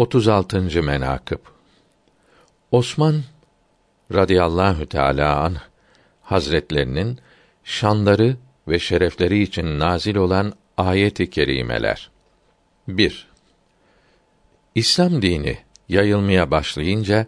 36. 0.00 0.82
menakıb 0.82 1.38
Osman 2.70 3.22
radıyallahu 4.14 4.86
teala 4.86 5.40
an 5.40 5.56
Hazretlerinin 6.22 7.18
şanları 7.64 8.36
ve 8.68 8.78
şerefleri 8.78 9.42
için 9.42 9.78
nazil 9.78 10.16
olan 10.16 10.52
ayet-i 10.76 11.30
kerimeler. 11.30 12.10
1. 12.88 13.28
İslam 14.74 15.22
dini 15.22 15.58
yayılmaya 15.88 16.50
başlayınca 16.50 17.26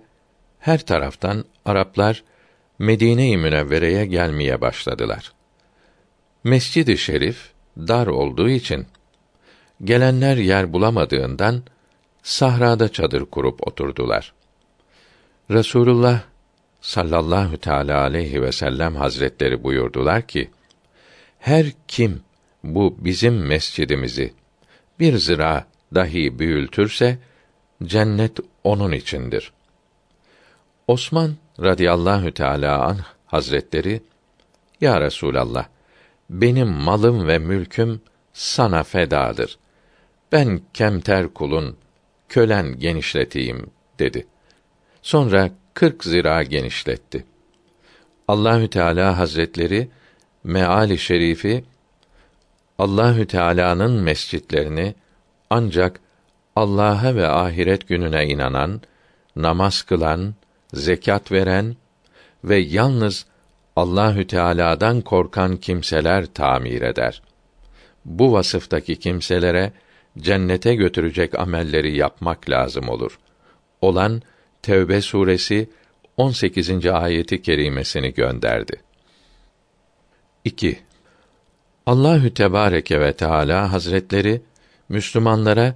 her 0.58 0.86
taraftan 0.86 1.44
Araplar 1.64 2.24
Medine-i 2.78 3.36
Münevvere'ye 3.36 4.06
gelmeye 4.06 4.60
başladılar. 4.60 5.32
Mescid-i 6.44 6.98
Şerif 6.98 7.50
dar 7.76 8.06
olduğu 8.06 8.48
için 8.48 8.86
gelenler 9.84 10.36
yer 10.36 10.72
bulamadığından 10.72 11.62
sahrada 12.22 12.88
çadır 12.88 13.24
kurup 13.24 13.66
oturdular. 13.68 14.32
Resulullah 15.50 16.20
sallallahu 16.80 17.56
teala 17.56 18.00
aleyhi 18.00 18.42
ve 18.42 18.52
sellem 18.52 18.96
hazretleri 18.96 19.64
buyurdular 19.64 20.26
ki: 20.26 20.50
Her 21.38 21.66
kim 21.88 22.22
bu 22.64 22.96
bizim 22.98 23.46
mescidimizi 23.46 24.32
bir 25.00 25.16
zira 25.16 25.66
dahi 25.94 26.38
büyültürse 26.38 27.18
cennet 27.84 28.38
onun 28.64 28.92
içindir. 28.92 29.52
Osman 30.86 31.36
radıyallahu 31.60 32.34
teala 32.34 32.82
an 32.82 32.98
hazretleri 33.26 34.02
Ya 34.80 35.00
Resulallah 35.00 35.66
benim 36.30 36.68
malım 36.68 37.26
ve 37.26 37.38
mülküm 37.38 38.00
sana 38.32 38.82
fedadır. 38.82 39.58
Ben 40.32 40.60
kemter 40.74 41.28
kulun 41.28 41.76
kölen 42.32 42.78
genişleteyim 42.78 43.70
dedi. 43.98 44.26
Sonra 45.02 45.50
kırk 45.74 46.04
zira 46.04 46.42
genişletti. 46.42 47.24
Allahü 48.28 48.70
Teala 48.70 49.18
Hazretleri 49.18 49.88
meali 50.44 50.98
şerifi 50.98 51.64
Allahü 52.78 53.26
Teala'nın 53.26 53.92
mescitlerini 53.92 54.94
ancak 55.50 56.00
Allah'a 56.56 57.14
ve 57.14 57.28
ahiret 57.28 57.88
gününe 57.88 58.26
inanan, 58.26 58.80
namaz 59.36 59.82
kılan, 59.82 60.34
zekat 60.74 61.32
veren 61.32 61.76
ve 62.44 62.56
yalnız 62.58 63.26
Allahü 63.76 64.26
Teala'dan 64.26 65.00
korkan 65.00 65.56
kimseler 65.56 66.26
tamir 66.26 66.82
eder. 66.82 67.22
Bu 68.04 68.32
vasıftaki 68.32 68.98
kimselere 68.98 69.72
cennete 70.18 70.74
götürecek 70.74 71.38
amelleri 71.38 71.96
yapmak 71.96 72.50
lazım 72.50 72.88
olur. 72.88 73.18
Olan 73.80 74.22
Tevbe 74.62 75.00
suresi 75.00 75.70
18. 76.16 76.86
ayeti 76.86 77.42
kerimesini 77.42 78.14
gönderdi. 78.14 78.80
2. 80.44 80.78
Allahü 81.86 82.34
Tebareke 82.34 83.00
ve 83.00 83.12
Teala 83.12 83.72
Hazretleri 83.72 84.42
Müslümanlara 84.88 85.74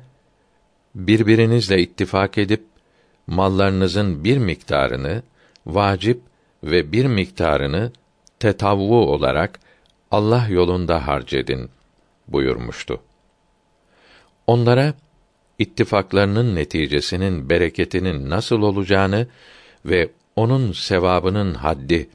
birbirinizle 0.95 1.83
ittifak 1.83 2.39
edip 2.39 2.65
mallarınızın 3.27 4.25
bir 4.25 4.39
miktarını 4.39 5.23
vacip 5.67 6.21
ve 6.65 6.93
bir 6.93 7.07
miktarını 7.07 7.93
tetavvu 8.41 9.13
olarak 9.13 9.61
Allah 10.11 10.47
yolunda 10.51 11.07
harcedin 11.07 11.71
buyurmuştu. 12.29 13.01
Onlara 14.47 14.95
ittifaklarının 15.59 16.55
neticesinin 16.55 17.51
bereketinin 17.51 18.31
nasıl 18.31 18.63
olacağını 18.63 19.27
ve 19.85 20.09
onun 20.37 20.73
sevabının 20.73 21.55
haddi 21.55 22.09